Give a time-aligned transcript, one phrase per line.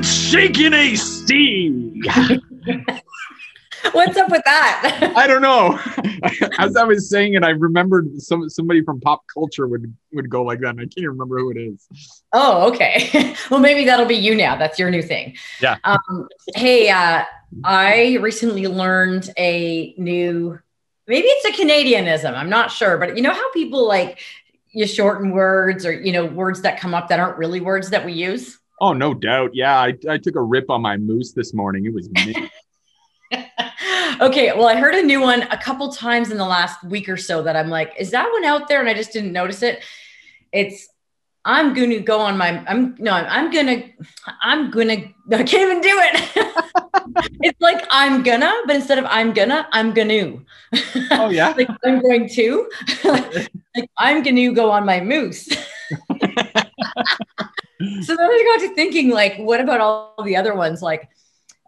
[0.00, 2.00] What's shaking AC?
[3.92, 5.12] What's up with that?
[5.14, 5.78] I don't know.
[6.58, 10.42] As I was saying it, I remembered some somebody from pop culture would would go
[10.42, 11.86] like that, and I can't even remember who it is.
[12.32, 13.34] Oh, okay.
[13.50, 14.56] well, maybe that'll be you now.
[14.56, 15.36] That's your new thing.
[15.60, 15.76] Yeah.
[15.84, 17.24] Um, hey, uh,
[17.62, 20.58] I recently learned a new.
[21.08, 22.34] Maybe it's a Canadianism.
[22.34, 24.18] I'm not sure, but you know how people like
[24.72, 28.06] you shorten words or you know words that come up that aren't really words that
[28.06, 28.59] we use.
[28.80, 29.54] Oh, no doubt.
[29.54, 31.84] Yeah, I, I took a rip on my moose this morning.
[31.84, 32.50] It was me.
[34.20, 37.16] okay, well, I heard a new one a couple times in the last week or
[37.16, 38.80] so that I'm like, is that one out there?
[38.80, 39.84] And I just didn't notice it.
[40.52, 40.88] It's
[41.44, 43.82] I'm gonna go on my I'm no, I'm gonna
[44.42, 44.92] I'm gonna
[45.32, 47.32] I can't even do it.
[47.42, 50.38] it's like I'm gonna, but instead of I'm gonna, I'm gonna.
[51.12, 51.54] Oh yeah.
[51.56, 52.70] like I'm going to.
[53.04, 53.50] like
[53.96, 55.48] I'm gonna go on my moose.
[58.02, 60.82] So then I got to thinking, like, what about all the other ones?
[60.82, 61.08] Like,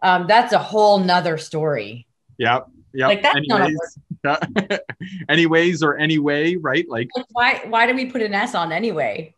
[0.01, 2.05] um, that's a whole nother story.
[2.37, 2.67] Yep.
[2.93, 3.07] Yep.
[3.07, 4.77] Like that's not a Anyways, yeah.
[5.29, 6.87] Anyways or anyway, right?
[6.87, 9.33] Like Like, why why do we put an S on anyway?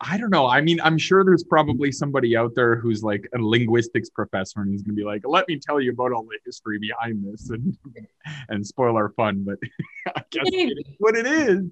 [0.00, 0.48] I don't know.
[0.48, 4.72] I mean, I'm sure there's probably somebody out there who's like a linguistics professor and
[4.72, 7.76] he's gonna be like, "Let me tell you about all the history behind this and
[8.48, 9.58] and spoil our fun." But
[10.16, 11.64] I guess it is what it is.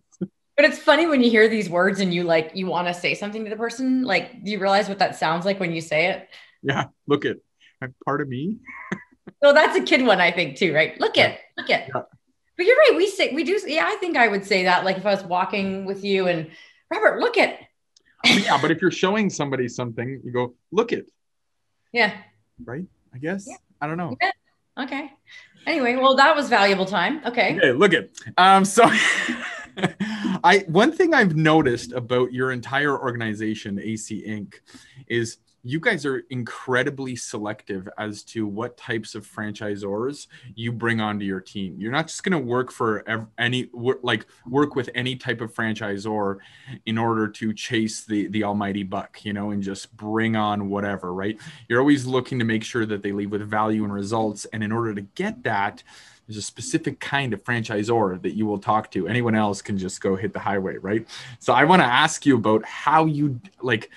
[0.57, 3.15] But it's funny when you hear these words and you like you want to say
[3.15, 4.03] something to the person.
[4.03, 6.29] Like, do you realize what that sounds like when you say it?
[6.63, 6.87] Yeah.
[7.07, 7.37] Look at
[8.05, 8.59] part of me.
[9.43, 10.99] So that's a kid one, I think, too, right?
[11.01, 11.89] Look at look at.
[11.89, 12.03] Yeah.
[12.57, 12.93] But you're right.
[12.95, 13.59] We say we do.
[13.67, 14.85] Yeah, I think I would say that.
[14.85, 16.51] Like if I was walking with you and
[16.91, 17.59] Robert, look at.
[18.25, 21.11] yeah, but if you're showing somebody something, you go, "Look it,"
[21.93, 22.13] Yeah.
[22.63, 22.85] right?
[23.15, 23.47] I guess.
[23.49, 23.57] Yeah.
[23.81, 24.15] I don't know.
[24.79, 25.11] Okay.
[25.67, 27.23] Anyway, well, that was valuable time.
[27.25, 27.57] Okay.
[27.57, 28.19] Okay, look it.
[28.37, 28.85] Um, so
[30.45, 34.55] I one thing I've noticed about your entire organization, AC Inc.,
[35.07, 41.25] is you guys are incredibly selective as to what types of franchisors you bring onto
[41.25, 41.77] your team.
[41.79, 43.69] You're not just going to work for ev- any
[44.03, 46.39] like work with any type of franchisor
[46.87, 51.13] in order to chase the the almighty buck, you know, and just bring on whatever,
[51.13, 51.39] right?
[51.69, 54.73] You're always looking to make sure that they leave with value and results, and in
[54.73, 55.83] order to get that,
[56.31, 59.09] there's a specific kind of franchisor that you will talk to.
[59.09, 61.05] Anyone else can just go hit the highway, right?
[61.41, 63.91] So I want to ask you about how you like.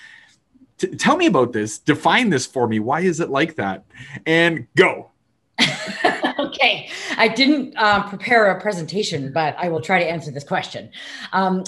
[0.80, 1.78] T- tell me about this.
[1.78, 2.80] Define this for me.
[2.80, 3.86] Why is it like that?
[4.26, 5.12] And go.
[6.40, 6.90] okay.
[7.18, 10.90] I didn't uh, prepare a presentation, but I will try to answer this question.
[11.34, 11.64] Um,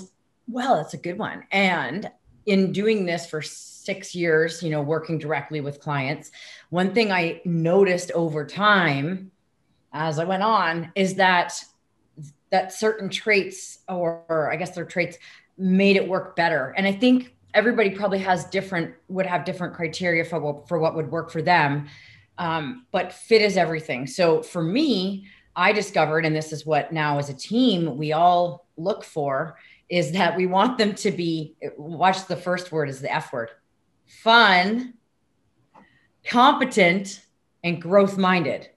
[0.48, 1.44] well, that's a good one.
[1.52, 2.10] And
[2.48, 6.32] in doing this for six years, you know, working directly with clients,
[6.72, 9.30] one thing I noticed over time
[9.96, 11.60] as I went on is that
[12.52, 15.18] that certain traits, or, or I guess their traits,
[15.58, 16.74] made it work better.
[16.78, 20.96] And I think everybody probably has different would have different criteria for what, for what
[20.96, 21.88] would work for them
[22.38, 25.26] um, but fit is everything so for me
[25.56, 29.58] i discovered and this is what now as a team we all look for
[29.88, 33.50] is that we want them to be watch the first word is the f word
[34.06, 34.94] fun
[36.26, 37.22] competent
[37.64, 38.68] and growth minded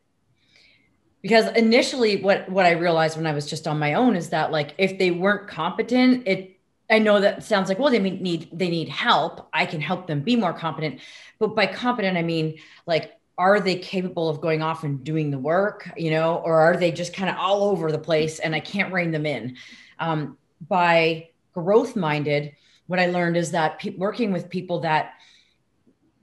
[1.28, 4.50] because initially what what i realized when i was just on my own is that
[4.50, 6.58] like if they weren't competent it
[6.90, 9.48] I know that sounds like, well, they need they need help.
[9.52, 11.00] I can help them be more competent.
[11.38, 15.38] But by competent, I mean like, are they capable of going off and doing the
[15.38, 18.60] work, you know, or are they just kind of all over the place and I
[18.60, 19.56] can't rein them in?
[19.98, 22.56] Um, by growth minded,
[22.86, 25.12] what I learned is that pe- working with people that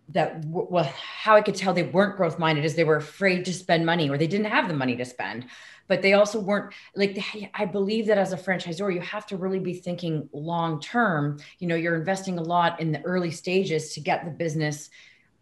[0.09, 3.53] that well, how I could tell they weren't growth minded is they were afraid to
[3.53, 5.47] spend money or they didn't have the money to spend.
[5.87, 7.23] But they also weren't like
[7.53, 11.67] i believe that as a franchisor you have to really be thinking long term you
[11.67, 14.89] know you're investing a lot in the early stages to get the business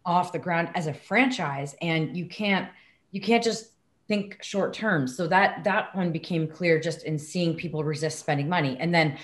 [0.04, 2.68] off the ground as a franchise and you can't
[3.10, 3.72] you can't just
[4.06, 8.48] think short term so that that one became clear just in seeing people resist spending
[8.48, 8.76] money.
[8.78, 9.16] And then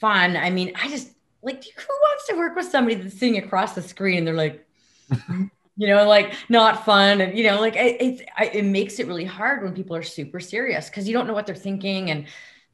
[0.00, 1.10] fun i mean i just
[1.42, 4.66] like who wants to work with somebody that's sitting across the screen and they're like
[5.76, 7.20] you know, like not fun.
[7.20, 10.40] And, you know, like it, it, it makes it really hard when people are super
[10.40, 12.10] serious because you don't know what they're thinking.
[12.10, 12.26] And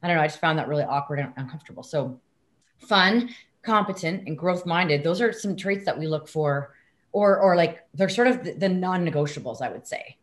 [0.03, 1.83] I don't know, I just found that really awkward and uncomfortable.
[1.83, 2.19] So
[2.79, 3.29] fun,
[3.63, 6.73] competent, and growth minded, those are some traits that we look for,
[7.11, 10.17] or, or like they're sort of the, the non negotiables, I would say.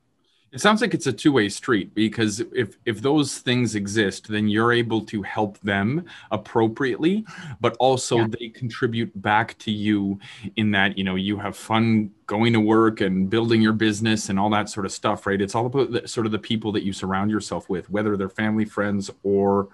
[0.51, 4.73] It sounds like it's a two-way street because if if those things exist, then you're
[4.73, 7.27] able to help them appropriately,
[7.61, 8.29] but also Yeah.
[8.39, 10.19] they contribute back to you
[10.57, 14.39] in that, you know, you have fun going to work and building your business and
[14.39, 15.41] all that sort of stuff, right?
[15.41, 18.31] It's all about the, sort of the people that you surround yourself with, whether they're
[18.31, 19.69] family, friends, or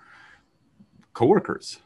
[1.13, 1.79] coworkers.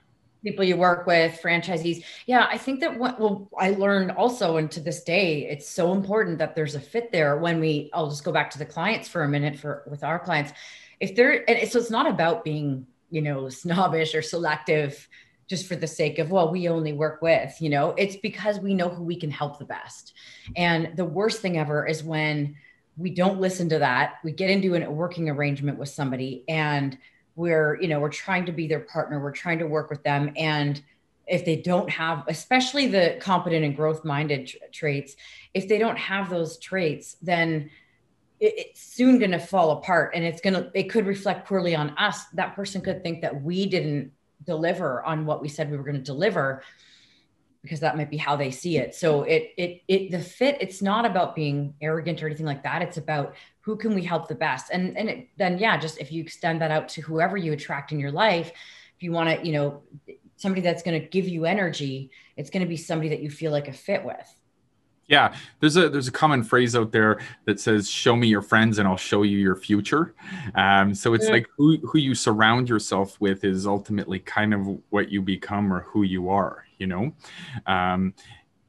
[0.42, 2.04] People you work with, franchisees.
[2.26, 5.92] Yeah, I think that what well, I learned also, and to this day, it's so
[5.92, 7.38] important that there's a fit there.
[7.38, 10.18] When we, I'll just go back to the clients for a minute for with our
[10.18, 10.52] clients.
[11.00, 15.08] If they're, and so it's not about being, you know, snobbish or selective
[15.48, 18.74] just for the sake of well we only work with you know it's because we
[18.74, 20.12] know who we can help the best
[20.56, 22.54] and the worst thing ever is when
[22.98, 26.98] we don't listen to that we get into a working arrangement with somebody and
[27.38, 30.32] we're you know we're trying to be their partner we're trying to work with them
[30.36, 30.82] and
[31.26, 35.16] if they don't have especially the competent and growth minded traits
[35.54, 37.70] if they don't have those traits then
[38.40, 41.74] it, it's soon going to fall apart and it's going to it could reflect poorly
[41.74, 42.24] on us.
[42.34, 44.12] That person could think that we didn't
[44.44, 46.62] deliver on what we said we were going to deliver
[47.62, 48.94] because that might be how they see it.
[48.94, 52.82] So it it it the fit it's not about being arrogant or anything like that.
[52.82, 53.34] It's about
[53.68, 56.58] who can we help the best and and it, then yeah just if you extend
[56.58, 58.50] that out to whoever you attract in your life
[58.96, 59.82] if you want to you know
[60.36, 63.52] somebody that's going to give you energy it's going to be somebody that you feel
[63.52, 64.34] like a fit with
[65.06, 68.78] yeah, there's a there's a common phrase out there that says "Show me your friends,
[68.78, 70.14] and I'll show you your future."
[70.54, 71.32] Um, so it's yeah.
[71.32, 75.80] like who who you surround yourself with is ultimately kind of what you become or
[75.80, 76.66] who you are.
[76.76, 77.12] You know,
[77.66, 78.12] um,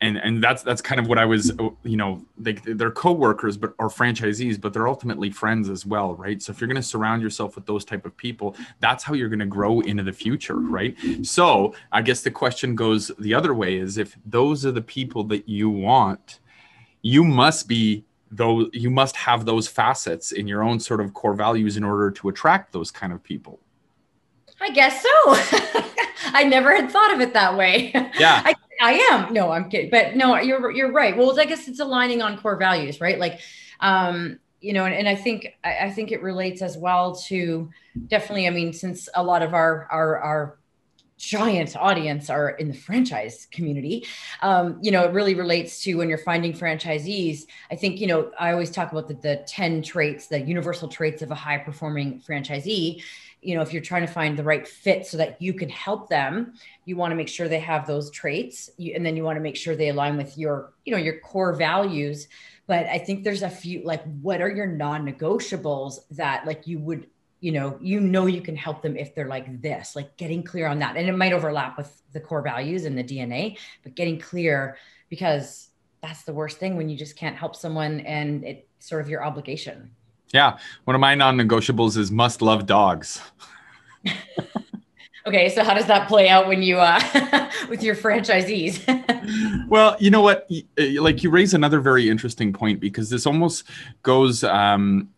[0.02, 1.52] and and that's that's kind of what I was
[1.84, 6.42] you know they they're co-workers but or franchisees but they're ultimately friends as well right
[6.42, 9.30] so if you're going to surround yourself with those type of people that's how you're
[9.30, 13.54] going to grow into the future right so I guess the question goes the other
[13.54, 16.40] way is if those are the people that you want
[17.02, 21.34] you must be though you must have those facets in your own sort of core
[21.34, 23.60] values in order to attract those kind of people
[24.62, 25.10] I guess so.
[26.34, 27.92] I never had thought of it that way.
[28.20, 28.42] Yeah.
[28.46, 29.34] I, I am.
[29.34, 29.90] No, I'm kidding.
[29.90, 31.16] But no, you're you're right.
[31.16, 33.20] Well, I guess it's aligning on core values, right?
[33.20, 33.40] Like
[33.80, 37.70] um, you know, and, and I think I, I think it relates as well to
[38.08, 40.59] definitely, I mean, since a lot of our our our
[41.20, 44.08] giant audience are in the franchise community.
[44.42, 48.32] Um, you know it really relates to when you're finding franchisees i think you know
[48.40, 52.22] i always talk about the, the 10 traits the universal traits of a high performing
[52.22, 53.04] franchisee.
[53.42, 56.10] You know if you're trying to find the right fit so that you can help
[56.10, 56.54] them
[56.86, 59.42] you want to make sure they have those traits you, and then you want to
[59.42, 62.28] make sure they align with your you know your core values.
[62.68, 67.08] But i think there's a few like what are your non-negotiables that like you would
[67.40, 70.68] you know you know you can help them if they're like this like getting clear
[70.68, 74.20] on that and it might overlap with the core values and the dna but getting
[74.20, 74.78] clear
[75.10, 75.70] because
[76.02, 79.24] that's the worst thing when you just can't help someone and it's sort of your
[79.24, 79.90] obligation
[80.34, 83.22] yeah, one of my non-negotiables is must love dogs.
[85.26, 88.80] okay, so how does that play out when you uh with your franchisees?
[89.68, 90.48] well, you know what?
[90.78, 93.64] Like you raise another very interesting point because this almost
[94.04, 95.10] goes um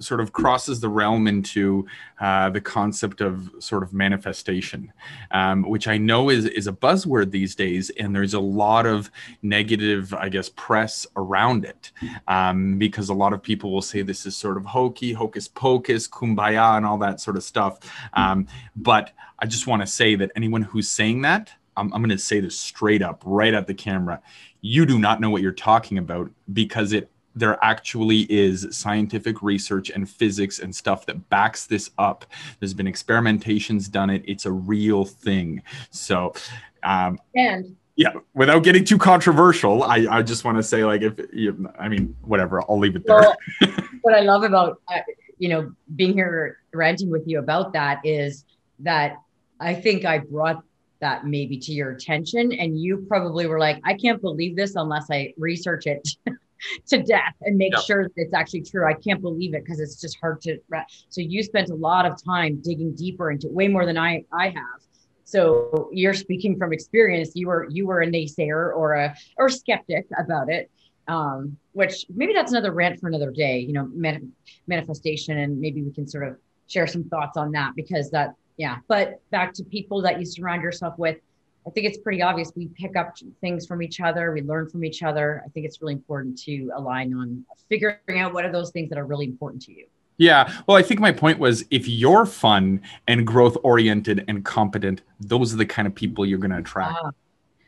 [0.00, 1.86] sort of crosses the realm into
[2.20, 4.92] uh, the concept of sort of manifestation,
[5.30, 9.10] um, which I know is is a buzzword these days, and there's a lot of
[9.42, 11.92] negative, I guess, press around it
[12.28, 16.08] um, because a lot of people will say this is sort of hokey, hocus pocus,
[16.08, 17.78] kumbaya, and all that sort of stuff.
[18.14, 22.10] Um, but I just want to say that anyone who's saying that, I'm, I'm going
[22.10, 24.20] to say this straight up, right at the camera.
[24.60, 29.90] You do not know what you're talking about because it there actually is scientific research
[29.90, 32.24] and physics and stuff that backs this up.
[32.58, 34.22] There's been experimentations done it.
[34.26, 35.62] It's a real thing.
[35.90, 36.34] So,
[36.82, 41.20] um, and yeah, without getting too controversial, I, I just want to say like if
[41.32, 43.20] you, I mean, whatever, I'll leave it there.
[43.20, 43.36] Well,
[44.02, 45.00] what I love about uh,
[45.38, 48.44] you know being here ranting with you about that is
[48.80, 49.16] that
[49.60, 50.64] I think I brought
[51.00, 55.10] that maybe to your attention and you probably were like i can't believe this unless
[55.10, 56.06] i research it
[56.88, 57.82] to death and make yep.
[57.82, 58.86] sure that it's actually true.
[58.86, 60.58] I can't believe it because it's just hard to.
[61.08, 64.48] So you spent a lot of time digging deeper into way more than I I
[64.50, 64.80] have.
[65.24, 67.32] So you're speaking from experience.
[67.34, 70.70] You were you were a naysayer or a or skeptic about it.
[71.08, 73.58] Um, which maybe that's another rant for another day.
[73.58, 74.32] You know, man,
[74.66, 76.36] manifestation, and maybe we can sort of
[76.68, 78.76] share some thoughts on that because that yeah.
[78.88, 81.16] But back to people that you surround yourself with
[81.66, 84.84] I think it's pretty obvious we pick up things from each other, we learn from
[84.84, 85.42] each other.
[85.44, 88.98] I think it's really important to align on figuring out what are those things that
[88.98, 89.86] are really important to you.
[90.16, 90.52] Yeah.
[90.66, 95.54] Well, I think my point was if you're fun and growth oriented and competent, those
[95.54, 96.98] are the kind of people you're going to attract.
[97.02, 97.10] Uh,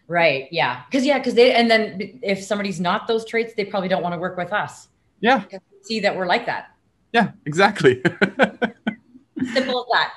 [0.07, 0.49] right.
[0.51, 0.83] Yeah.
[0.93, 1.19] Cause yeah.
[1.23, 4.37] Cause they, and then if somebody's not those traits, they probably don't want to work
[4.37, 4.89] with us.
[5.21, 5.45] Yeah.
[5.83, 6.73] See that we're like that.
[7.13, 8.03] Yeah, exactly.
[9.55, 10.13] Simple as that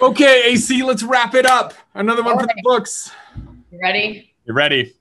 [0.00, 1.74] okay, AC, let's wrap it up.
[1.94, 2.56] Another one All for right.
[2.56, 3.10] the books.
[3.70, 4.34] You ready?
[4.44, 4.94] You ready?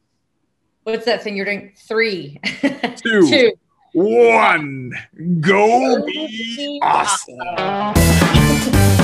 [0.83, 1.73] What's that thing you're doing?
[1.77, 3.53] Three, two, two.
[3.93, 4.91] one.
[5.39, 7.35] Go, Go be awesome.
[7.57, 9.02] awesome.